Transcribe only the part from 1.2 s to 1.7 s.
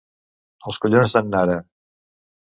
Nara!